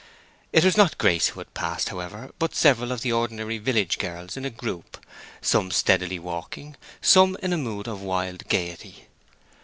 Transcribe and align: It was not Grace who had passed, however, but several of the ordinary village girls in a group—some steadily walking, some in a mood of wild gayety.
It 0.51 0.65
was 0.65 0.77
not 0.77 0.97
Grace 0.97 1.27
who 1.27 1.39
had 1.41 1.53
passed, 1.53 1.89
however, 1.89 2.31
but 2.39 2.55
several 2.55 2.91
of 2.91 3.01
the 3.01 3.11
ordinary 3.11 3.59
village 3.59 3.99
girls 3.99 4.35
in 4.35 4.45
a 4.45 4.49
group—some 4.49 5.69
steadily 5.69 6.17
walking, 6.17 6.75
some 7.01 7.37
in 7.43 7.53
a 7.53 7.57
mood 7.59 7.87
of 7.87 8.01
wild 8.01 8.47
gayety. 8.49 9.05